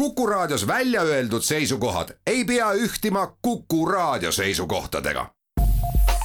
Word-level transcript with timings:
Kuku 0.00 0.26
Raadios 0.26 0.66
välja 0.66 1.02
öeldud 1.02 1.42
seisukohad 1.42 2.08
ei 2.26 2.44
pea 2.44 2.72
ühtima 2.72 3.36
Kuku 3.42 3.86
Raadio 3.86 4.32
seisukohtadega. 4.32 5.26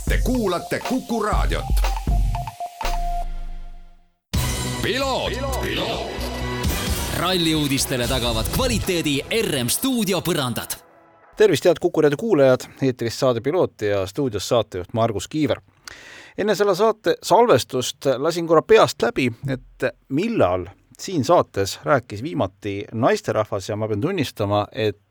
Te 0.10 0.20
kuulate 0.24 0.80
Kuku 0.90 1.24
Raadiot. 1.24 1.66
ralli 7.18 7.56
uudistele 7.56 8.08
tagavad 8.08 8.46
kvaliteedi 8.56 9.22
RM 9.42 9.68
stuudio 9.68 10.22
põrandad. 10.22 10.76
tervist, 11.38 11.66
head 11.66 11.78
Kuku 11.82 12.02
raadio 12.02 12.18
kuulajad, 12.18 12.60
eetris 12.82 13.20
saade 13.20 13.42
Piloot 13.42 13.82
ja 13.82 14.08
stuudios 14.08 14.48
saatejuht 14.48 14.94
Margus 14.94 15.28
Kiiver. 15.28 15.62
enne 16.38 16.56
selle 16.56 16.76
saate 16.76 17.18
salvestust 17.24 18.06
lasin 18.18 18.48
korra 18.48 18.62
peast 18.62 19.02
läbi, 19.02 19.32
et 19.50 19.96
millal 20.10 20.66
siin 21.02 21.24
saates 21.28 21.80
rääkis 21.84 22.24
viimati 22.24 22.86
naisterahvas 22.94 23.70
ja 23.70 23.76
ma 23.76 23.88
pean 23.88 24.02
tunnistama, 24.02 24.68
et 24.72 25.02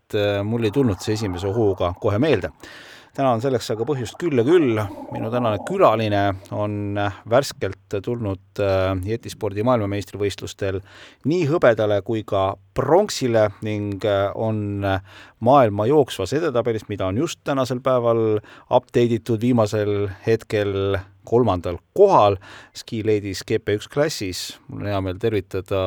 mul 0.45 0.64
ei 0.64 0.71
tulnud 0.71 1.00
see 1.00 1.17
esimese 1.17 1.50
hooga 1.50 1.95
kohe 2.00 2.18
meelde 2.22 2.50
täna 3.14 3.31
on 3.36 3.43
selleks 3.43 3.68
aga 3.71 3.86
põhjust 3.86 4.17
küll 4.18 4.40
ja 4.40 4.45
küll. 4.46 4.81
minu 5.14 5.31
tänane 5.31 5.61
külaline 5.68 6.23
on 6.54 6.99
värskelt 7.31 7.99
tulnud 8.03 8.62
äh, 8.62 8.90
jetispordi 9.07 9.62
maailmameistrivõistlustel 9.67 10.81
nii 11.31 11.46
hõbedale 11.50 12.01
kui 12.07 12.25
ka 12.26 12.57
pronksile 12.75 13.48
ning 13.62 14.04
äh, 14.09 14.26
on 14.35 14.82
maailma 15.45 15.87
jooksvas 15.87 16.35
edetabelis, 16.35 16.89
mida 16.89 17.07
on 17.07 17.23
just 17.23 17.40
tänasel 17.45 17.82
päeval 17.85 18.40
update 18.67 19.21
itud 19.21 19.40
viimasel 19.40 20.09
hetkel 20.26 20.98
kolmandal 21.25 21.79
kohal 21.95 22.37
Ski 22.77 23.03
Ladies 23.05 23.45
GP1 23.51 23.91
klassis. 23.93 24.61
mul 24.69 24.85
on 24.85 24.93
hea 24.93 25.01
meel 25.01 25.21
tervitada 25.21 25.85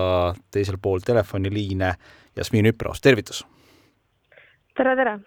teisel 0.52 0.78
pool 0.82 1.00
telefoniliine 1.06 1.94
Jasmin 2.36 2.70
Üpraus, 2.74 3.02
tervitus! 3.02 3.46
tere, 4.78 4.96
tere! 4.96 5.20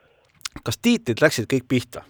kas 0.65 0.79
tiitlid 0.79 1.23
läksid 1.23 1.49
kõik 1.51 1.69
pihta? 1.69 2.05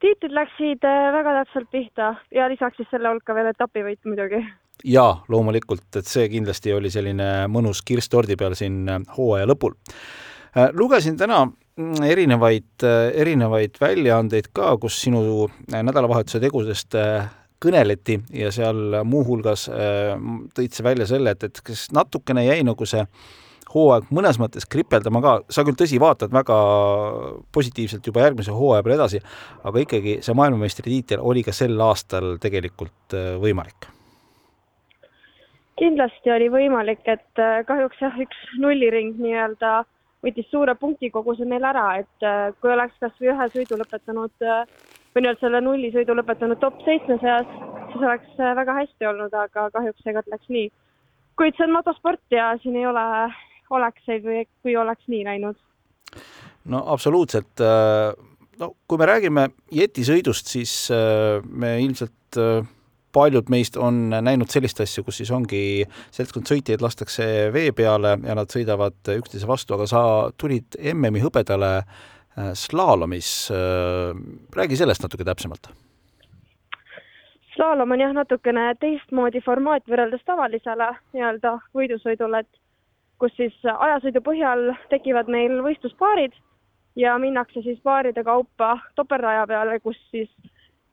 tiitlid 0.00 0.34
läksid 0.36 0.84
äh, 0.84 1.10
väga 1.14 1.34
täpselt 1.40 1.70
pihta 1.72 2.14
ja 2.34 2.48
lisaks 2.52 2.80
siis 2.80 2.88
selle 2.92 3.10
hulka 3.10 3.34
veel 3.34 3.50
etapivõit 3.50 4.00
muidugi. 4.04 4.42
jaa, 4.84 5.24
loomulikult, 5.32 5.88
et 5.96 6.06
see 6.06 6.28
kindlasti 6.32 6.74
oli 6.76 6.90
selline 6.92 7.30
mõnus 7.52 7.82
kirss 7.86 8.12
tordi 8.12 8.36
peal 8.36 8.54
siin 8.58 8.84
äh, 8.88 9.00
hooaja 9.16 9.48
lõpul. 9.48 9.76
Äh, 10.56 10.70
lugesin 10.72 11.16
täna 11.16 11.46
erinevaid, 11.76 12.84
erinevaid 13.14 13.80
väljaandeid 13.80 14.50
ka, 14.56 14.74
kus 14.80 15.00
sinu 15.04 15.48
nädalavahetuse 15.72 16.40
tegudest 16.40 16.96
kõneleti 17.62 18.18
ja 18.36 18.52
seal 18.52 19.02
muuhulgas 19.04 19.66
tõid 20.56 20.76
sa 20.76 20.86
välja 20.86 21.08
selle, 21.08 21.36
et, 21.36 21.44
et 21.44 21.60
kas 21.64 21.88
natukene 21.92 22.46
jäi 22.46 22.62
nagu 22.64 22.88
see 22.88 23.04
hooaeg 23.76 24.10
mõnes 24.14 24.38
mõttes 24.40 24.66
kripeldama 24.70 25.22
ka, 25.24 25.34
sa 25.52 25.64
küll 25.66 25.78
tõsi, 25.78 25.98
vaatad 26.02 26.32
väga 26.34 26.56
positiivselt 27.54 28.06
juba 28.06 28.24
järgmise 28.26 28.54
hooaja 28.54 28.84
peale 28.84 28.98
edasi, 29.00 29.20
aga 29.66 29.82
ikkagi 29.82 30.18
see 30.24 30.38
maailmameistritiitel 30.38 31.24
oli 31.24 31.44
ka 31.46 31.54
sel 31.56 31.76
aastal 31.88 32.36
tegelikult 32.42 33.16
äh, 33.16 33.34
võimalik? 33.42 33.90
kindlasti 35.76 36.30
oli 36.32 36.46
võimalik, 36.48 37.02
et 37.04 37.42
äh, 37.42 37.60
kahjuks 37.68 38.00
jah, 38.00 38.14
üks 38.22 38.38
nulliring 38.62 39.18
nii-öelda 39.20 39.82
võttis 40.26 40.50
suure 40.50 40.74
punktikoguse 40.74 41.46
meil 41.48 41.64
ära, 41.64 41.86
et 42.02 42.26
äh, 42.26 42.52
kui 42.60 42.72
oleks 42.74 42.98
kas 43.00 43.14
või 43.20 43.32
ühe 43.32 43.48
sõidu 43.54 43.80
lõpetanud 43.80 44.34
või 44.42 45.22
nii-öelda 45.22 45.40
selle 45.40 45.62
nullisõidu 45.64 46.16
lõpetanud 46.18 46.60
top 46.60 46.82
seitsme 46.84 47.16
seas, 47.22 47.46
siis 47.92 48.02
oleks 48.02 48.40
väga 48.60 48.80
hästi 48.82 49.08
olnud, 49.08 49.34
aga 49.46 49.70
kahjuks 49.72 50.04
seekord 50.04 50.28
läks 50.32 50.50
nii. 50.52 50.70
kuid 51.36 51.56
see 51.56 51.64
on 51.68 51.76
motosport 51.76 52.22
ja 52.32 52.54
siin 52.62 52.76
ei 52.76 52.86
ole 52.88 53.04
oleks 53.70 54.04
see, 54.06 54.20
kui, 54.62 54.76
oleks 54.76 55.08
nii 55.10 55.24
läinud. 55.26 55.58
no 56.72 56.82
absoluutselt. 56.92 57.60
Äh, 57.60 58.12
no 58.60 58.72
kui 58.88 58.98
me 58.98 59.08
räägime 59.08 59.48
jetisõidust, 59.72 60.50
siis 60.52 60.74
äh, 60.94 61.42
me 61.48 61.76
ilmselt 61.82 62.40
äh, 62.40 62.66
paljud 63.16 63.48
meist 63.52 63.78
on 63.80 64.10
näinud 64.12 64.52
sellist 64.52 64.82
asja, 64.84 65.04
kus 65.06 65.22
siis 65.22 65.32
ongi 65.32 65.62
seltskond 66.14 66.50
sõitjaid 66.50 66.84
lastakse 66.84 67.48
vee 67.54 67.72
peale 67.76 68.18
ja 68.20 68.36
nad 68.36 68.52
sõidavad 68.52 69.14
üksteise 69.16 69.48
vastu, 69.48 69.78
aga 69.78 69.88
sa 69.88 70.02
tulid 70.36 70.76
MM-i 70.92 71.24
hõbedale 71.24 71.72
slaalomis. 72.36 73.48
räägi 74.56 74.76
sellest 74.76 75.02
natuke 75.02 75.24
täpsemalt 75.24 75.72
slaalom 77.56 77.90
on 77.90 78.00
jah, 78.00 78.12
natukene 78.12 78.66
teistmoodi 78.80 79.40
formaat 79.44 79.86
võrreldes 79.88 80.24
tavalisele 80.28 80.90
nii-öelda 81.16 81.54
võidusõidule, 81.76 82.42
et 82.44 82.60
kus 83.20 83.32
siis 83.38 83.54
ajasõidu 83.64 84.20
põhjal 84.24 84.68
tekivad 84.92 85.30
meil 85.32 85.62
võistluspaarid 85.64 86.36
ja 87.00 87.16
minnakse 87.20 87.62
siis 87.64 87.80
paaride 87.84 88.24
kaupa 88.24 88.76
topeltraja 88.96 89.46
peale, 89.48 89.80
kus 89.80 89.96
siis 90.10 90.30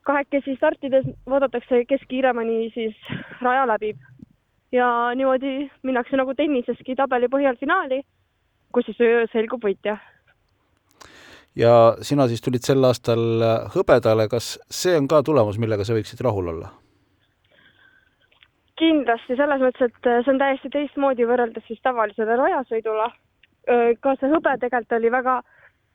kahekesi 0.03 0.55
startides 0.57 1.05
vaadatakse, 1.29 1.83
kes 1.89 2.01
kiiremini 2.09 2.69
siis 2.73 2.95
raja 3.41 3.67
läbib. 3.67 3.97
ja 4.71 4.87
niimoodi 5.15 5.69
minnakse 5.83 6.17
nagu 6.17 6.33
tenniseski 6.33 6.95
tabeli 6.97 7.27
põhjal 7.29 7.57
finaali, 7.59 8.01
kus 8.73 8.85
siis 8.89 9.31
selgub 9.31 9.63
võitja. 9.63 9.97
ja 11.55 11.73
sina 12.01 12.27
siis 12.27 12.41
tulid 12.41 12.65
sel 12.65 12.83
aastal 12.83 13.43
hõbedale, 13.75 14.27
kas 14.29 14.57
see 14.69 14.97
on 14.97 15.07
ka 15.07 15.21
tulemus, 15.23 15.59
millega 15.59 15.85
sa 15.85 15.93
võiksid 15.93 16.23
rahul 16.25 16.47
olla? 16.55 16.73
kindlasti 18.79 19.37
selles 19.37 19.61
mõttes, 19.61 19.91
et 19.91 20.07
see 20.25 20.31
on 20.33 20.39
täiesti 20.41 20.69
teistmoodi 20.73 21.27
võrreldes 21.29 21.65
siis 21.67 21.79
tavalisele 21.85 22.35
rajasõidule. 22.39 23.11
ka 24.01 24.15
see 24.19 24.29
hõbe 24.31 24.57
tegelikult 24.59 24.97
oli 24.97 25.11
väga 25.11 25.41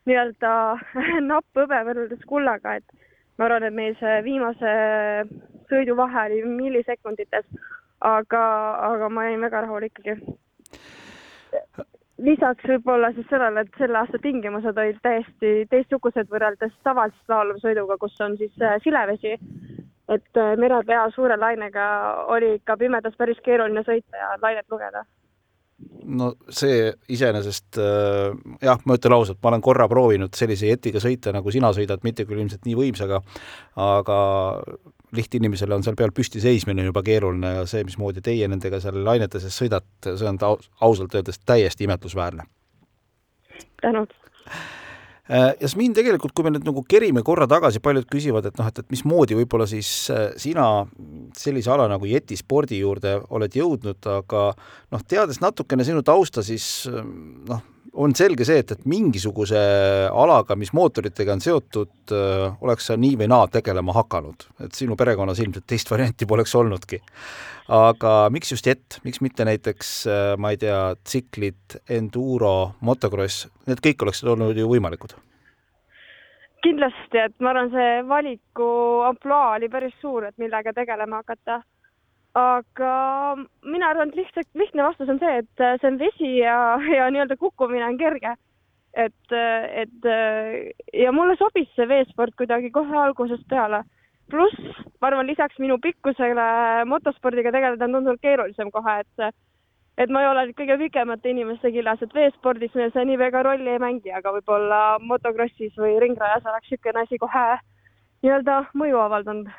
nii-öelda 0.09 0.53
napp 1.31 1.61
hõbe 1.61 1.83
võrreldes 1.91 2.25
kullaga, 2.31 2.79
et 2.79 3.08
ma 3.39 3.47
arvan, 3.47 3.69
et 3.69 3.75
meil 3.75 3.97
see 4.01 4.19
viimase 4.27 4.75
sõidu 5.71 5.97
vahe 5.97 6.27
oli 6.27 6.43
millisekundites, 6.49 7.47
aga, 8.01 8.43
aga 8.91 9.09
ma 9.09 9.29
jäin 9.29 9.41
väga 9.47 9.65
rahul 9.67 9.89
ikkagi. 9.89 10.19
lisaks 12.19 12.65
võib-olla 12.67 13.13
siis 13.15 13.27
sellele, 13.31 13.63
et 13.63 13.79
selle 13.79 13.99
aasta 13.99 14.19
tingimused 14.19 14.79
olid 14.79 14.99
täiesti 15.03 15.67
teistsugused 15.71 16.31
võrreldes 16.33 16.73
tavalise 16.83 17.19
slaalomsõiduga, 17.27 17.97
kus 17.99 18.21
on 18.21 18.37
siis 18.41 18.55
äh, 18.63 18.81
silevesi 18.83 19.37
et 20.09 20.37
äh, 20.37 20.57
merepea 20.57 21.11
suure 21.15 21.37
lainega 21.37 21.87
oli 22.35 22.55
ikka 22.59 22.77
pimedas 22.81 23.17
päris 23.19 23.41
keeruline 23.45 23.85
sõita 23.87 24.23
ja 24.23 24.35
lainet 24.43 24.67
lugeda. 24.73 25.05
No 26.05 26.33
see 26.55 26.91
iseenesest 27.13 27.79
äh, 27.83 28.37
jah, 28.63 28.83
ma 28.85 28.99
ütlen 28.99 29.17
ausalt, 29.17 29.41
ma 29.43 29.53
olen 29.53 29.65
korra 29.65 29.89
proovinud 29.91 30.37
sellise 30.39 30.71
jetiga 30.71 31.03
sõita, 31.03 31.33
nagu 31.35 31.53
sina 31.55 31.73
sõidad, 31.77 32.05
mitte 32.07 32.27
küll 32.29 32.43
ilmselt 32.43 32.69
nii 32.69 32.77
võimsaga, 32.79 33.23
aga 33.83 34.19
lihtinimesele 35.17 35.75
on 35.75 35.85
seal 35.87 35.97
peal 35.99 36.13
püsti 36.15 36.43
seismine 36.45 36.85
juba 36.85 37.03
keeruline 37.07 37.55
ja 37.61 37.67
see, 37.69 37.85
mismoodi 37.89 38.23
teie 38.25 38.49
nendega 38.51 38.81
seal 38.85 39.01
lainete 39.05 39.41
sees 39.43 39.57
sõidate, 39.59 40.15
see 40.21 40.29
on 40.29 40.41
ausalt 40.45 41.15
öeldes 41.17 41.41
täiesti 41.49 41.89
imetlusväärne. 41.89 42.47
tänud 43.83 44.15
Jasmin, 45.29 45.93
tegelikult 45.93 46.33
kui 46.33 46.47
me 46.47 46.55
nüüd 46.55 46.65
nagu 46.65 46.81
kerime 46.89 47.21
korra 47.27 47.45
tagasi, 47.51 47.83
paljud 47.85 48.07
küsivad, 48.09 48.47
et 48.49 48.61
noh, 48.61 48.69
et, 48.71 48.79
et 48.81 48.95
mismoodi 48.95 49.37
võib-olla 49.37 49.67
siis 49.69 49.91
äh, 50.15 50.31
sina 50.41 50.87
sellise 51.37 51.73
ala 51.75 51.85
nagu 51.91 52.09
jetispordi 52.09 52.81
juurde 52.81 53.19
oled 53.37 53.59
jõudnud, 53.61 54.09
aga 54.09 54.45
noh, 54.57 55.05
teades 55.05 55.43
natukene 55.45 55.85
sinu 55.85 56.01
tausta, 56.07 56.45
siis 56.47 56.87
äh, 56.89 57.05
noh, 57.51 57.61
on 57.93 58.15
selge 58.17 58.45
see, 58.49 58.63
et, 58.63 58.73
et 58.75 58.89
mingisuguse 58.89 59.61
alaga, 60.09 60.57
mis 60.59 60.73
mootoritega 60.77 61.37
on 61.37 61.43
seotud, 61.45 62.15
oleks 62.65 62.91
sa 62.91 62.97
nii 63.01 63.17
või 63.21 63.29
naa 63.31 63.47
tegelema 63.53 63.95
hakanud, 63.97 64.49
et 64.67 64.77
sinu 64.77 64.97
perekonnas 64.99 65.41
ilmselt 65.45 65.67
teist 65.69 65.91
varianti 65.91 66.29
poleks 66.29 66.55
olnudki. 66.59 67.01
aga 67.69 68.13
miks 68.33 68.53
just 68.53 68.67
jett, 68.67 69.01
miks 69.05 69.21
mitte 69.21 69.45
näiteks 69.45 69.95
ma 70.41 70.53
ei 70.55 70.61
tea, 70.61 70.95
tsiklid, 71.05 71.81
enduro, 71.89 72.75
motocross, 72.81 73.49
need 73.69 73.83
kõik 73.85 74.07
oleksid 74.07 74.29
olnud 74.35 74.57
ju 74.57 74.69
võimalikud? 74.69 75.17
kindlasti, 76.63 77.19
et 77.23 77.35
ma 77.41 77.53
arvan, 77.53 77.71
see 77.73 77.91
valiku 78.09 78.69
ampluaa 79.09 79.57
oli 79.57 79.69
päris 79.71 79.95
suur, 80.03 80.27
et 80.27 80.39
millega 80.43 80.73
tegelema 80.75 81.23
hakata 81.23 81.61
aga 82.39 82.93
mina 83.67 83.91
arvan, 83.91 84.11
et 84.11 84.21
lihtsalt 84.23 84.49
lihtne 84.59 84.85
vastus 84.87 85.11
on 85.13 85.21
see, 85.23 85.41
et 85.43 85.65
see 85.81 85.89
on 85.91 85.99
vesi 86.01 86.31
ja, 86.39 86.59
ja 86.99 87.09
nii-öelda 87.13 87.39
kukkumine 87.41 87.87
on 87.87 87.99
kerge. 88.01 88.35
et, 88.99 89.33
et 89.83 90.07
ja 90.97 91.13
mulle 91.13 91.37
sobis 91.39 91.69
see 91.77 91.87
veesport 91.89 92.35
kuidagi 92.39 92.71
kohe 92.75 92.97
algusest 92.99 93.45
peale. 93.51 93.83
pluss 94.31 94.57
ma 95.01 95.09
arvan, 95.09 95.27
lisaks 95.27 95.59
minu 95.59 95.79
pikkusele 95.83 96.49
motospordiga 96.87 97.53
tegeleda 97.53 97.85
on 97.85 97.97
tunduvalt 97.97 98.21
keerulisem 98.21 98.71
kohe, 98.71 99.01
et 99.01 99.35
et 99.99 100.11
ma 100.15 100.23
ei 100.23 100.29
ole 100.31 100.45
kõige 100.59 100.77
pikemate 100.79 101.31
inimeste 101.33 101.73
killas, 101.75 102.03
et 102.03 102.15
veespordis 102.15 102.75
me 102.79 102.91
see 102.95 103.05
nii 103.09 103.19
väga 103.19 103.43
rolli 103.43 103.73
ei 103.73 103.83
mängi, 103.83 104.13
aga 104.15 104.31
võib-olla 104.37 104.83
motokrossis 105.03 105.75
või 105.81 105.97
ringrajas 106.05 106.47
oleks 106.47 106.71
niisugune 106.71 107.03
asi 107.03 107.19
kohe 107.19 107.47
nii-öelda 108.23 108.61
mõju 108.79 109.01
avaldanud 109.03 109.51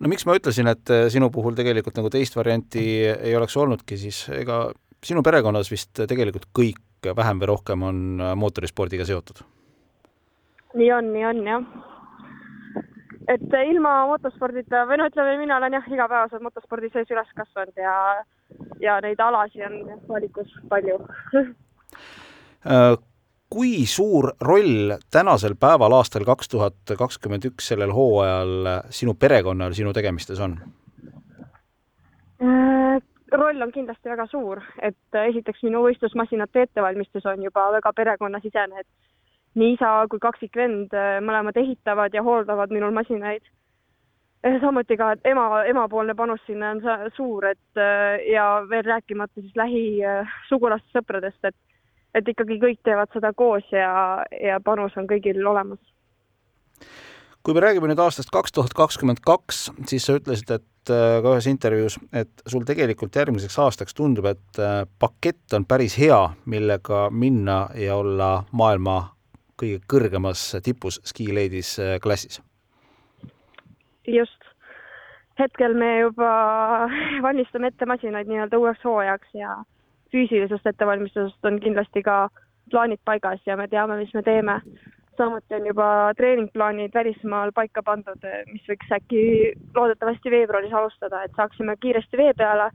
no 0.00 0.10
miks 0.12 0.26
ma 0.28 0.36
ütlesin, 0.38 0.68
et 0.72 0.92
äh, 0.92 1.06
sinu 1.12 1.30
puhul 1.34 1.56
tegelikult 1.58 1.98
nagu 1.98 2.10
teist 2.12 2.36
varianti 2.36 2.84
ei 3.10 3.36
oleks 3.36 3.56
olnudki, 3.56 3.98
siis 4.00 4.26
ega 4.34 4.66
sinu 5.04 5.22
perekonnas 5.26 5.70
vist 5.72 5.92
tegelikult 6.08 6.48
kõik 6.56 7.10
vähem 7.16 7.42
või 7.42 7.50
rohkem 7.52 7.84
on 7.86 8.22
mootorispordiga 8.40 9.06
seotud? 9.06 9.44
nii 10.76 10.92
on, 10.92 11.12
nii 11.14 11.24
on 11.24 11.42
jah. 11.46 11.66
et 13.32 13.58
ilma 13.70 13.92
motospordita 14.10 14.84
või 14.90 15.00
no 15.00 15.08
ütleme, 15.10 15.36
mina 15.40 15.56
olen 15.56 15.78
jah, 15.78 15.86
igapäevaselt 15.92 16.44
motospordi 16.44 16.90
sees 16.92 17.10
üles 17.14 17.30
kasvanud 17.38 17.80
ja, 17.80 17.96
ja 18.82 18.98
neid 19.04 19.20
alasid 19.22 19.64
on 19.68 20.02
valikus 20.08 20.52
palju 20.72 20.98
kui 23.50 23.86
suur 23.86 24.32
roll 24.40 24.96
tänasel 25.10 25.54
päeval, 25.60 25.94
aastal 25.94 26.24
kaks 26.26 26.48
tuhat 26.50 26.94
kakskümmend 26.98 27.46
üks, 27.46 27.68
sellel 27.70 27.92
hooajal 27.94 28.70
sinu 28.90 29.14
perekonnal 29.14 29.76
sinu 29.76 29.92
tegemistes 29.94 30.40
on? 30.42 30.58
Äh, 32.42 33.02
roll 33.32 33.62
on 33.62 33.72
kindlasti 33.72 34.10
väga 34.10 34.26
suur, 34.30 34.62
et 34.82 35.20
esiteks 35.28 35.62
minu 35.64 35.84
võistlusmasinate 35.86 36.66
ettevalmistus 36.66 37.26
on 37.26 37.44
juba 37.46 37.70
väga 37.78 37.92
perekonnasisene, 37.96 38.82
et 38.82 38.88
nii 39.56 39.76
isa 39.76 39.92
kui 40.10 40.20
kaksikvend 40.20 40.96
äh, 40.96 41.20
mõlemad 41.24 41.56
ehitavad 41.56 42.14
ja 42.14 42.24
hooldavad 42.26 42.74
minul 42.74 42.92
masinaid. 42.98 43.46
Äh, 44.44 44.58
samuti 44.60 44.98
ka, 44.98 45.14
et 45.14 45.30
ema, 45.32 45.62
emapoolne 45.70 46.18
panus 46.18 46.42
sinna 46.50 46.74
on 46.74 46.82
suur, 47.16 47.46
et 47.54 47.82
ja 48.32 48.50
veel 48.68 48.84
rääkimata 48.84 49.40
siis 49.40 49.56
lähisugulastest, 49.56 50.98
sõpradest, 50.98 51.40
et 51.46 51.56
et 52.16 52.28
ikkagi 52.32 52.58
kõik 52.62 52.80
teevad 52.86 53.12
seda 53.14 53.32
koos 53.36 53.66
ja, 53.74 54.24
ja 54.40 54.60
panus 54.64 54.96
on 54.96 55.08
kõigil 55.10 55.42
olemas. 55.46 55.80
kui 57.42 57.54
me 57.54 57.62
räägime 57.62 57.86
nüüd 57.86 58.00
aastast 58.02 58.32
kaks 58.34 58.52
tuhat 58.52 58.72
kakskümmend 58.74 59.20
kaks, 59.22 59.68
siis 59.86 60.06
sa 60.06 60.16
ütlesid, 60.18 60.50
et 60.50 60.90
äh, 60.90 61.20
ka 61.22 61.34
ühes 61.36 61.46
intervjuus, 61.46 61.98
et 62.12 62.42
sul 62.46 62.64
tegelikult 62.66 63.14
järgmiseks 63.14 63.58
aastaks 63.62 63.94
tundub, 63.94 64.26
et 64.26 64.58
äh, 64.58 64.80
pakett 64.98 65.54
on 65.54 65.66
päris 65.68 65.94
hea, 66.00 66.18
millega 66.46 67.06
minna 67.10 67.68
ja 67.78 68.00
olla 68.00 68.30
maailma 68.52 68.98
kõige 69.60 69.78
kõrgemas 69.88 70.48
tipus 70.64 70.98
ski 71.06 71.30
ladies 71.32 71.76
äh, 71.78 71.96
klassis. 72.02 72.42
just. 74.06 74.42
hetkel 75.38 75.74
me 75.74 76.00
juba 76.00 76.32
valmistame 77.26 77.70
ette 77.70 77.86
masinaid 77.86 78.26
nii-öelda 78.26 78.58
uueks 78.58 78.84
hooajaks 78.84 79.34
ja 79.34 79.56
füüsilisest 80.12 80.66
ettevalmistusest 80.66 81.44
on 81.44 81.60
kindlasti 81.60 82.02
ka 82.02 82.28
plaanid 82.70 83.00
paigas 83.04 83.40
ja 83.46 83.56
me 83.56 83.68
teame, 83.68 83.96
mis 83.96 84.14
me 84.14 84.22
teeme. 84.22 84.60
samuti 85.16 85.54
on 85.54 85.66
juba 85.66 86.12
treeningplaanid 86.16 86.92
välismaal 86.94 87.52
paika 87.56 87.82
pandud, 87.82 88.26
mis 88.52 88.66
võiks 88.68 88.90
äkki 88.92 89.22
loodetavasti 89.74 90.30
veebruaris 90.30 90.72
alustada, 90.72 91.22
et 91.24 91.32
saaksime 91.36 91.76
kiiresti 91.80 92.16
vee 92.16 92.34
peale 92.36 92.70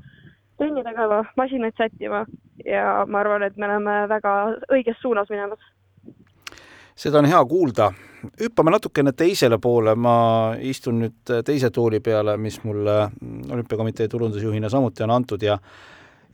trenni 0.57 0.83
tegema, 0.83 1.23
masinaid 1.37 1.77
sättima 1.77 2.25
ja 2.65 3.05
ma 3.07 3.19
arvan, 3.19 3.43
et 3.43 3.57
me 3.57 3.69
oleme 3.69 4.07
väga 4.09 4.33
õiges 4.73 4.97
suunas 5.01 5.29
minemas 5.29 5.61
seda 6.95 7.19
on 7.19 7.25
hea 7.25 7.45
kuulda. 7.45 7.91
hüppame 8.37 8.69
natukene 8.69 9.11
teisele 9.17 9.57
poole, 9.57 9.95
ma 9.97 10.53
istun 10.61 10.99
nüüd 11.01 11.31
teise 11.45 11.71
tooli 11.73 11.99
peale, 12.05 12.35
mis 12.37 12.59
mulle 12.63 12.97
olümpiakomitee 13.49 14.07
tulundusjuhina 14.07 14.69
samuti 14.69 15.03
on 15.03 15.13
antud 15.15 15.41
ja 15.41 15.57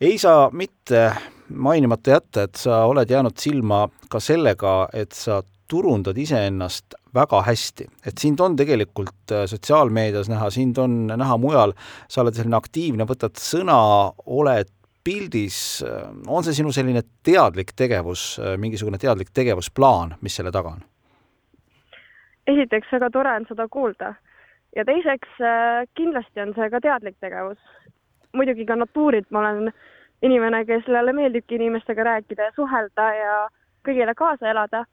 ei 0.01 0.17
saa 0.17 0.49
mitte 0.53 1.11
mainimata 1.49 2.09
jätta, 2.09 2.43
et 2.43 2.55
sa 2.55 2.83
oled 2.85 3.09
jäänud 3.09 3.37
silma 3.39 3.87
ka 4.09 4.19
sellega, 4.19 4.87
et 4.93 5.11
sa 5.15 5.41
turundad 5.67 6.17
iseennast 6.17 6.95
väga 7.15 7.41
hästi, 7.47 7.87
et 8.07 8.17
sind 8.21 8.39
on 8.43 8.55
tegelikult 8.55 9.33
äh, 9.33 9.45
sotsiaalmeedias 9.49 10.29
näha, 10.29 10.49
sind 10.53 10.77
on 10.77 11.07
näha 11.09 11.37
mujal, 11.41 11.73
sa 12.07 12.21
oled 12.21 12.37
selline 12.37 12.57
aktiivne, 12.57 13.07
võtad 13.09 13.39
sõna, 13.41 13.79
oled 14.25 14.69
pildis, 15.07 15.81
äh, 15.87 16.05
on 16.27 16.45
see 16.45 16.55
sinu 16.59 16.71
selline 16.75 17.03
teadlik 17.25 17.73
tegevus, 17.75 18.37
äh, 18.43 18.55
mingisugune 18.61 18.99
teadlik 19.01 19.33
tegevusplaan, 19.33 20.15
mis 20.21 20.39
selle 20.39 20.53
taga 20.55 20.77
on? 20.77 20.85
esiteks, 22.47 22.87
väga 22.93 23.09
tore 23.11 23.33
on 23.35 23.43
seda 23.49 23.65
kuulda. 23.67 24.13
Ja 24.75 24.85
teiseks 24.87 25.39
kindlasti 25.99 26.39
on 26.39 26.53
see 26.55 26.69
ka 26.71 26.79
teadlik 26.79 27.17
tegevus, 27.19 27.59
muidugi 28.33 28.65
ka 28.65 28.75
natuurilt 28.75 29.31
ma 29.31 29.39
olen 29.39 29.71
inimene, 30.21 30.65
kellele 30.65 31.13
meeldibki 31.13 31.55
inimestega 31.55 32.03
rääkida 32.03 32.49
ja 32.49 32.55
suhelda 32.55 33.07
ja 33.15 33.33
kõigile 33.87 34.15
kaasa 34.15 34.49
elada. 34.49 34.85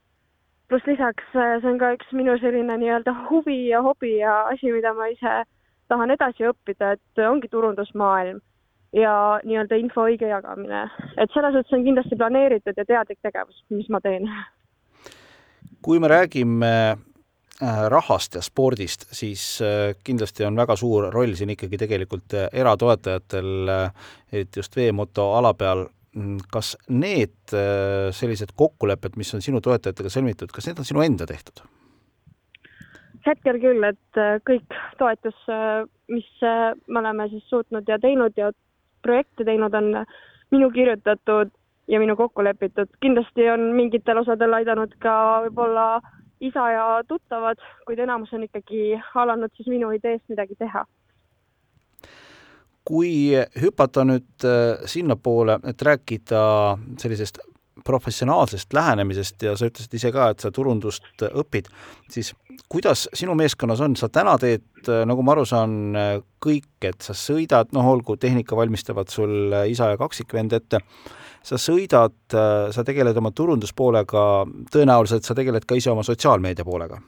pluss 0.68 0.86
lisaks 0.86 1.24
äh, 1.36 1.60
see 1.60 1.70
on 1.70 1.78
ka 1.78 1.92
üks 1.92 2.12
minu 2.12 2.38
selline 2.40 2.76
nii-öelda 2.80 3.12
huvi 3.28 3.68
ja 3.68 3.82
hobi 3.82 4.16
ja 4.16 4.46
asi, 4.48 4.72
mida 4.72 4.94
ma 4.94 5.06
ise 5.12 5.44
tahan 5.88 6.10
edasi 6.10 6.46
õppida, 6.48 6.94
et 6.96 7.24
ongi 7.28 7.48
turundusmaailm 7.48 8.40
ja 8.96 9.40
nii-öelda 9.44 9.76
info 9.76 10.06
õige 10.08 10.28
jagamine. 10.28 10.88
et 11.16 11.30
selles 11.34 11.52
suhtes 11.52 11.72
on 11.72 11.84
kindlasti 11.84 12.16
planeeritud 12.16 12.76
ja 12.76 12.84
teadlik 12.84 13.18
tegevus, 13.22 13.64
mis 13.70 13.88
ma 13.88 14.00
teen. 14.00 14.30
kui 15.82 15.98
me 16.00 16.08
räägime 16.08 16.96
rahast 17.88 18.34
ja 18.34 18.42
spordist, 18.42 19.06
siis 19.14 19.60
äh, 19.62 19.94
kindlasti 20.04 20.44
on 20.44 20.56
väga 20.56 20.76
suur 20.76 21.06
roll 21.14 21.36
siin 21.38 21.52
ikkagi 21.54 21.78
tegelikult 21.78 22.34
äh, 22.34 22.48
eratoetajatel, 22.52 23.70
eriti 24.32 24.58
just 24.58 24.76
veemoto 24.76 25.32
ala 25.38 25.54
peal. 25.54 25.86
Mm, 26.14 26.44
kas 26.50 26.76
need 26.94 27.50
sellised 28.14 28.52
kokkulepped, 28.54 29.16
mis 29.18 29.32
on 29.34 29.42
sinu 29.42 29.58
toetajatega 29.58 30.12
sõlmitud, 30.14 30.52
kas 30.54 30.68
need 30.68 30.78
on 30.78 30.86
sinu 30.86 31.02
enda 31.02 31.26
tehtud? 31.26 31.64
hetkel 33.24 33.56
küll, 33.56 33.80
et 33.88 34.18
kõik 34.44 34.74
toetus, 35.00 35.36
mis 36.12 36.26
me 36.44 37.00
oleme 37.00 37.24
siis 37.32 37.46
suutnud 37.48 37.88
ja 37.88 37.96
teinud 37.98 38.36
ja 38.36 38.50
projekte 39.02 39.46
teinud, 39.48 39.74
on 39.74 40.04
minu 40.52 40.68
kirjutatud 40.74 41.50
ja 41.88 42.00
minu 42.00 42.16
kokku 42.16 42.44
lepitud. 42.44 42.88
kindlasti 43.00 43.48
on 43.50 43.72
mingitel 43.76 44.20
osadel 44.22 44.54
aidanud 44.60 44.94
ka 45.02 45.14
võib-olla 45.46 45.86
äh, 45.96 46.12
isa 46.40 46.70
ja 46.70 46.86
tuttavad, 47.08 47.60
kuid 47.86 47.98
enamus 47.98 48.32
on 48.32 48.44
ikkagi 48.46 49.00
alanud 49.14 49.52
siis 49.56 49.68
minu 49.68 49.90
ideest 49.94 50.24
midagi 50.28 50.54
teha. 50.58 50.84
kui 52.84 53.32
hüpata 53.62 54.02
nüüd 54.04 54.44
äh, 54.44 54.82
sinnapoole, 54.84 55.54
et 55.64 55.82
rääkida 55.82 56.40
sellisest 57.00 57.38
professionaalsest 57.84 58.72
lähenemisest 58.72 59.42
ja 59.42 59.56
sa 59.56 59.68
ütlesid 59.68 59.94
ise 59.98 60.12
ka, 60.14 60.30
et 60.32 60.44
sa 60.44 60.50
turundust 60.54 61.24
õpid, 61.28 61.68
siis 62.10 62.32
kuidas 62.72 63.06
sinu 63.14 63.34
meeskonnas 63.38 63.82
on, 63.84 63.96
sa 63.96 64.08
täna 64.12 64.36
teed, 64.40 64.64
nagu 65.08 65.24
ma 65.24 65.34
aru 65.34 65.44
saan, 65.48 65.76
kõik, 66.42 66.70
et 66.84 67.04
sa 67.04 67.16
sõidad, 67.16 67.72
noh, 67.76 67.90
olgu, 67.92 68.16
tehnika 68.20 68.56
valmistavad 68.56 69.12
sul 69.12 69.54
isa 69.68 69.92
ja 69.92 70.00
kaksikvend 70.00 70.56
ette, 70.56 70.80
sa 71.44 71.60
sõidad, 71.60 72.16
sa 72.72 72.84
tegeled 72.86 73.16
oma 73.20 73.34
turunduspoolega, 73.36 74.24
tõenäoliselt 74.72 75.28
sa 75.28 75.36
tegeled 75.36 75.66
ka 75.68 75.76
ise 75.76 75.92
oma 75.92 76.06
sotsiaalmeedia 76.06 76.64
poolega? 76.64 77.00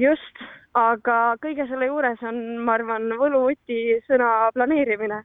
just, 0.00 0.42
aga 0.78 1.36
kõige 1.42 1.66
selle 1.68 1.90
juures 1.90 2.22
on, 2.26 2.38
ma 2.64 2.78
arvan, 2.78 3.10
võluvõti 3.20 3.98
sõna 4.06 4.50
planeerimine. 4.54 5.22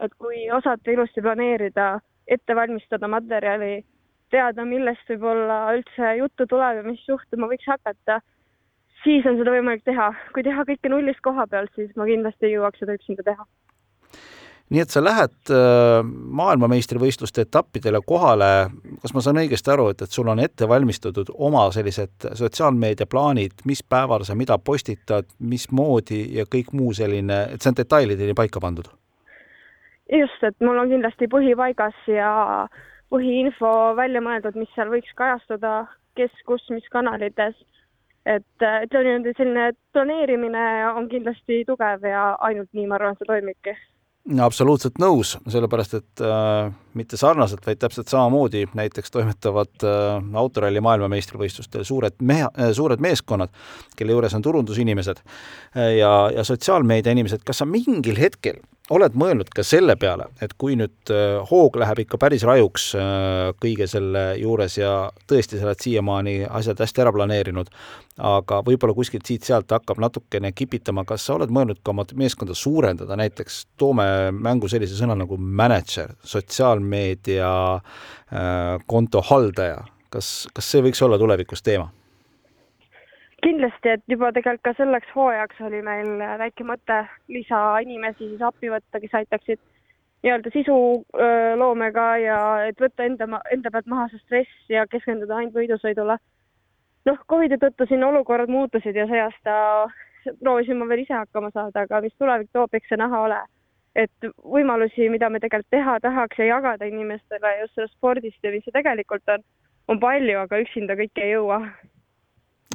et 0.00 0.12
kui 0.16 0.46
osata 0.50 0.90
ilusti 0.90 1.20
planeerida, 1.20 2.00
ette 2.30 2.56
valmistada 2.56 3.08
materjali, 3.10 3.80
teada, 4.30 4.64
millest 4.64 5.08
võib-olla 5.10 5.62
üldse 5.76 6.14
juttu 6.20 6.46
tuleb 6.50 6.80
ja 6.80 6.84
mis 6.86 7.02
juhtuma 7.08 7.48
võiks 7.50 7.66
hakata, 7.66 8.20
siis 9.04 9.26
on 9.26 9.40
seda 9.40 9.54
võimalik 9.56 9.82
teha. 9.84 10.12
kui 10.34 10.46
teha 10.46 10.66
kõike 10.68 10.92
nullist 10.92 11.22
koha 11.26 11.46
pealt, 11.50 11.72
siis 11.74 11.90
ma 11.96 12.06
kindlasti 12.06 12.46
ei 12.46 12.54
jõuaks 12.58 12.82
seda 12.82 12.94
üksinda 12.98 13.26
teha 13.26 13.48
nii 14.70 14.82
et 14.84 14.92
sa 14.92 15.02
lähed 15.02 15.50
äh, 15.50 15.98
maailmameistrivõistluste 16.40 17.42
etappidele 17.46 18.00
kohale, 18.06 18.70
kas 19.02 19.14
ma 19.16 19.22
saan 19.24 19.40
õigesti 19.42 19.72
aru, 19.74 19.88
et, 19.90 20.04
et 20.06 20.14
sul 20.14 20.30
on 20.30 20.42
ette 20.42 20.68
valmistatud 20.70 21.32
oma 21.34 21.66
sellised 21.74 22.28
sotsiaalmeedia 22.38 23.08
plaanid, 23.10 23.64
mis 23.66 23.82
päeval 23.82 24.24
sa 24.26 24.38
mida 24.38 24.58
postitad, 24.62 25.26
mismoodi 25.42 26.22
ja 26.38 26.46
kõik 26.46 26.70
muu 26.76 26.94
selline, 26.94 27.42
et 27.50 27.62
see 27.62 27.72
on 27.72 27.80
detailideni 27.82 28.36
paika 28.38 28.62
pandud? 28.62 28.86
Just, 30.12 30.42
et 30.42 30.56
mul 30.60 30.78
on 30.78 30.90
kindlasti 30.92 31.28
põhipaigas 31.30 31.98
ja 32.10 32.32
põhiinfo 33.10 33.72
välja 33.98 34.22
mõeldud, 34.22 34.58
mis 34.58 34.70
seal 34.74 34.90
võiks 34.92 35.12
kajastuda, 35.18 35.84
kes, 36.18 36.32
kus, 36.46 36.64
mis 36.70 36.86
kanalites. 36.92 37.56
et 38.26 38.62
ütleme 38.62 39.04
niimoodi, 39.04 39.32
selline 39.36 39.70
planeerimine 39.96 40.64
on 40.92 41.08
kindlasti 41.08 41.64
tugev 41.66 42.04
ja 42.04 42.34
ainult 42.46 42.68
nii, 42.76 42.86
ma 42.86 42.98
arvan, 42.98 43.16
see 43.16 43.26
toimibki 43.26 43.74
absoluutselt 44.44 44.98
nõus, 45.00 45.32
sellepärast 45.50 45.94
et 45.96 46.22
äh, 46.22 46.68
mitte 46.94 47.16
sarnaselt, 47.18 47.64
vaid 47.66 47.80
täpselt 47.80 48.10
samamoodi 48.12 48.66
näiteks 48.76 49.10
toimetavad 49.14 49.86
äh, 49.86 50.20
autoralli 50.42 50.82
maailmameistrivõistlustel 50.84 51.86
suured 51.88 52.20
mehe 52.20 52.46
äh,, 52.46 52.70
suured 52.76 53.00
meeskonnad, 53.02 53.52
kelle 53.96 54.14
juures 54.14 54.36
on 54.36 54.44
turundusinimesed 54.44 55.22
äh, 55.24 55.96
ja, 55.98 56.12
ja 56.36 56.44
sotsiaalmeedia 56.46 57.16
inimesed, 57.16 57.42
kas 57.46 57.62
sa 57.62 57.68
mingil 57.68 58.20
hetkel 58.20 58.60
oled 58.90 59.14
mõelnud 59.18 59.50
ka 59.54 59.62
selle 59.66 59.94
peale, 60.00 60.26
et 60.42 60.52
kui 60.58 60.74
nüüd 60.78 61.12
äh, 61.14 61.38
hoog 61.50 61.76
läheb 61.80 62.02
ikka 62.04 62.18
päris 62.20 62.44
rajuks 62.46 62.90
äh, 62.98 63.50
kõige 63.62 63.86
selle 63.90 64.24
juures 64.40 64.76
ja 64.78 64.94
tõesti 65.30 65.60
sa 65.60 65.68
oled 65.68 65.84
siiamaani 65.84 66.34
asjad 66.48 66.82
hästi 66.82 67.04
ära 67.04 67.12
planeerinud, 67.14 67.70
aga 68.30 68.60
võib-olla 68.66 68.96
kuskilt 68.96 69.28
siit-sealt 69.30 69.70
hakkab 69.76 70.02
natukene 70.02 70.52
kipitama, 70.56 71.06
kas 71.08 71.28
sa 71.28 71.36
oled 71.38 71.52
mõelnud 71.54 71.82
ka 71.84 71.94
oma 71.94 72.06
meeskonda 72.18 72.56
suurendada, 72.58 73.18
näiteks 73.20 73.62
toome 73.80 74.08
mängu 74.34 74.70
sellise 74.70 74.98
sõna 74.98 75.16
nagu 75.18 75.38
mänedžer, 75.38 76.16
sotsiaalmeedia 76.26 77.52
konto 78.90 79.22
haldaja, 79.30 79.80
kas, 80.12 80.34
kas 80.54 80.68
see 80.70 80.84
võiks 80.84 81.02
olla 81.06 81.18
tulevikus 81.18 81.64
teema? 81.66 81.90
Kindlasti, 83.44 83.94
et 83.94 84.02
juba 84.08 84.30
tegelikult 84.36 84.64
ka 84.64 84.72
selleks 84.78 85.10
hooajaks 85.14 85.60
oli 85.66 85.82
meil 85.86 86.16
väike 86.40 86.64
mõte 86.66 87.02
lisainimesi 87.28 88.28
siis 88.32 88.42
appi 88.42 88.70
võtta, 88.72 89.00
kes 89.00 89.14
aitaksid 89.20 89.60
nii-öelda 90.24 90.52
sisuloomega 90.52 92.06
ja 92.20 92.40
et 92.68 92.80
võtta 92.80 93.06
enda, 93.08 93.40
enda 93.54 93.72
pealt 93.72 93.88
maha 93.88 94.08
see 94.10 94.20
stress 94.24 94.72
ja 94.72 94.84
keskenduda 94.90 95.36
ainult 95.36 95.56
võidusõidule. 95.56 96.18
noh, 97.08 97.22
Covidi 97.28 97.56
tõttu 97.56 97.86
siin 97.88 98.04
olukorrad 98.04 98.52
muutusid 98.52 98.96
ja 98.96 99.06
see 99.08 99.22
aasta 99.22 99.54
proovisin 100.42 100.76
ma 100.76 100.88
veel 100.88 101.06
ise 101.06 101.14
hakkama 101.16 101.50
saada, 101.54 101.86
aga 101.86 102.00
mis 102.04 102.12
tulevik 102.18 102.50
toob, 102.52 102.74
eks 102.74 102.92
see 102.92 103.00
näha 103.00 103.22
ole. 103.28 103.40
et 103.94 104.26
võimalusi, 104.54 105.08
mida 105.10 105.28
me 105.28 105.40
tegelikult 105.42 105.70
teha 105.74 105.96
tahaks 106.00 106.38
ja 106.38 106.44
jagada 106.46 106.86
inimestele 106.86 107.56
just 107.60 107.74
sellest 107.74 107.96
spordist 107.96 108.44
ja 108.44 108.52
mis 108.52 108.62
see 108.64 108.76
tegelikult 108.76 109.32
on, 109.34 109.42
on 109.88 109.98
palju, 109.98 110.36
aga 110.38 110.60
üksinda 110.62 110.94
kõike 111.00 111.24
ei 111.24 111.32
jõua 111.32 111.58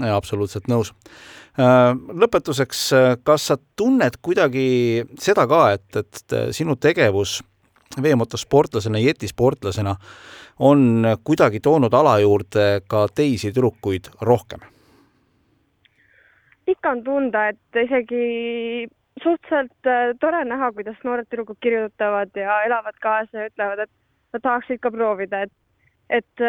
absoluutselt 0.03 0.67
nõus. 0.67 0.91
Äh, 1.55 1.93
lõpetuseks, 1.95 2.85
äh, 2.93 3.09
kas 3.23 3.47
sa 3.51 3.57
tunned 3.79 4.19
kuidagi 4.21 5.05
seda 5.21 5.47
ka, 5.47 5.61
et, 5.77 6.01
et 6.01 6.37
sinu 6.55 6.75
tegevus 6.75 7.39
veemotosportlasena, 8.01 8.99
jetisportlasena 8.99 9.95
on 10.59 11.05
kuidagi 11.23 11.61
toonud 11.63 11.93
ala 11.93 12.17
juurde 12.19 12.81
ka 12.91 13.05
teisi 13.15 13.53
tüdrukuid 13.55 14.11
rohkem? 14.21 14.59
ikka 16.65 16.91
on 16.95 17.03
tunda, 17.05 17.47
et 17.53 17.77
isegi 17.77 18.87
suhteliselt 19.21 19.87
äh, 19.87 20.15
tore 20.19 20.41
näha, 20.49 20.71
kuidas 20.73 20.97
noored 21.05 21.27
tüdrukud 21.29 21.59
kirjutavad 21.61 22.33
ja 22.35 22.63
elavad 22.65 22.97
kaasa 23.01 23.45
ja 23.45 23.51
ütlevad, 23.51 23.85
et 23.85 23.91
nad 24.33 24.43
tahaksid 24.43 24.81
ka 24.81 24.91
proovida, 24.91 25.43
et, 25.45 25.53
et 26.09 26.45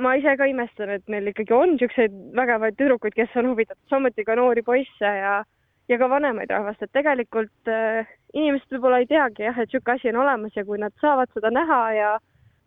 ma 0.00 0.14
ise 0.18 0.36
ka 0.36 0.46
imestan, 0.50 0.90
et 0.96 1.04
meil 1.08 1.30
ikkagi 1.30 1.54
on 1.54 1.74
niisuguseid 1.74 2.14
vägevaid 2.34 2.78
tüdrukuid, 2.78 3.14
kes 3.14 3.36
on 3.38 3.52
huvitatud, 3.52 3.82
samuti 3.90 4.24
ka 4.26 4.36
noori 4.38 4.64
poisse 4.66 5.10
ja 5.18 5.42
ja 5.88 5.98
ka 6.00 6.08
vanemaid 6.08 6.50
rahvast, 6.50 6.82
et 6.82 6.92
tegelikult 6.96 7.68
äh, 7.68 8.08
inimesed 8.32 8.72
võib-olla 8.72 9.02
ei 9.02 9.08
teagi 9.10 9.44
jah, 9.44 9.58
et 9.60 9.68
niisugune 9.68 9.98
asi 9.98 10.10
on 10.14 10.22
olemas 10.24 10.56
ja 10.56 10.64
kui 10.64 10.80
nad 10.80 10.94
saavad 11.00 11.28
seda 11.36 11.52
näha 11.52 11.80
ja 11.92 12.10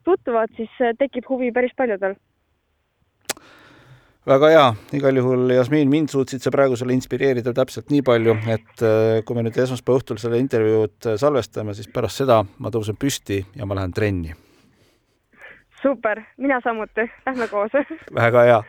tutvuvad, 0.06 0.54
siis 0.56 0.72
äh, 0.82 0.94
tekib 1.00 1.26
huvi 1.30 1.52
päris 1.52 1.74
paljudel. 1.78 2.16
väga 4.28 4.50
hea, 4.52 4.64
igal 5.00 5.18
juhul 5.18 5.52
Jasmin, 5.56 5.90
mind 5.90 6.12
suutsid 6.14 6.44
sa 6.44 6.52
praegusele 6.54 6.94
inspireerida 6.94 7.54
täpselt 7.56 7.90
nii 7.90 8.04
palju, 8.06 8.38
et 8.54 8.84
äh, 8.86 9.22
kui 9.26 9.38
me 9.38 9.48
nüüd 9.48 9.58
esmaspäeva 9.58 10.02
õhtul 10.04 10.22
selle 10.22 10.42
intervjuud 10.44 11.14
äh, 11.14 11.18
salvestame, 11.18 11.74
siis 11.74 11.90
pärast 11.90 12.22
seda 12.22 12.44
ma 12.60 12.74
tõusen 12.74 13.00
püsti 13.00 13.42
ja 13.56 13.66
ma 13.66 13.80
lähen 13.80 13.96
trenni 13.98 14.36
super, 15.82 16.22
mina 16.38 16.62
samuti, 16.64 17.12
lähme 17.26 17.48
koos. 17.48 17.72
Väga 18.16 18.42
hea. 18.42 18.64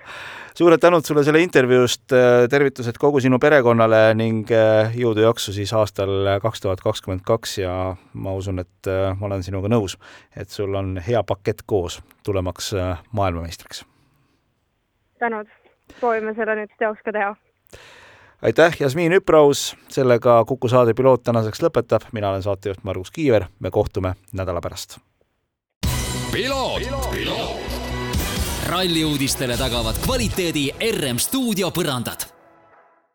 suured 0.55 0.81
tänud 0.81 1.05
sulle 1.07 1.23
selle 1.25 1.41
intervjuust, 1.41 2.03
tervitused 2.51 2.99
kogu 2.99 3.21
sinu 3.21 3.39
perekonnale 3.39 4.15
ning 4.19 4.51
äh, 4.51 4.97
jõudu 4.99 5.23
jaksu 5.23 5.53
siis 5.55 5.73
aastal 5.73 6.27
kaks 6.43 6.65
tuhat 6.65 6.83
kakskümmend 6.83 7.23
kaks 7.27 7.59
ja 7.59 7.75
ma 8.13 8.35
usun, 8.35 8.59
et 8.59 8.91
äh, 8.91 9.13
ma 9.19 9.31
olen 9.31 9.43
sinuga 9.47 9.71
nõus, 9.71 9.97
et 10.37 10.51
sul 10.51 10.75
on 10.75 10.97
hea 11.07 11.23
pakett 11.23 11.63
koos, 11.67 12.01
tulemaks 12.27 12.73
äh, 12.75 12.99
maailmameistriks. 13.13 13.85
tänud, 15.19 15.47
proovime 16.01 16.35
selle 16.35 16.59
nüüd 16.59 16.75
teoks 16.79 17.05
ka 17.07 17.15
teha. 17.15 17.35
Aitäh, 18.43 18.77
Jasmiin 18.81 19.17
Üpraus, 19.19 19.73
sellega 19.91 20.45
Kuku 20.47 20.71
saade 20.71 20.95
piloot 20.95 21.25
tänaseks 21.27 21.63
lõpetab, 21.63 22.07
mina 22.13 22.31
olen 22.31 22.43
saatejuht 22.43 22.87
Margus 22.87 23.11
Kiiver, 23.11 23.51
me 23.59 23.71
kohtume 23.75 24.15
nädala 24.33 24.63
pärast 24.63 25.01
ralli 28.69 29.05
uudistele 29.05 29.57
tagavad 29.57 30.01
kvaliteedi 30.05 30.71
RM 30.79 31.19
stuudio 31.19 31.71
põrandad 31.71 32.38